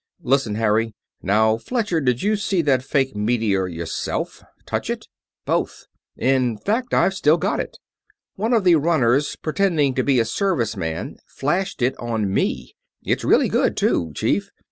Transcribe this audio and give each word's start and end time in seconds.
Listen, 0.23 0.55
Harry. 0.55 0.95
Now, 1.21 1.57
Fletcher, 1.57 2.01
did 2.01 2.23
you 2.23 2.35
see 2.35 2.63
that 2.63 2.81
fake 2.81 3.15
meteor 3.15 3.67
yourself? 3.67 4.41
Touch 4.65 4.89
it?" 4.89 5.07
"Both. 5.45 5.85
In 6.17 6.57
fact, 6.57 6.91
I've 6.95 7.13
still 7.13 7.37
got 7.37 7.59
it. 7.59 7.77
One 8.35 8.51
of 8.51 8.63
the 8.63 8.77
runners, 8.77 9.35
pretending 9.35 9.93
to 9.93 10.03
be 10.03 10.19
a 10.19 10.25
Service 10.25 10.75
man, 10.75 11.17
flashed 11.27 11.83
it 11.83 11.95
on 11.99 12.33
me. 12.33 12.73
It's 13.03 13.23
really 13.23 13.47
good, 13.47 13.77
too, 13.77 14.11
Chief. 14.15 14.49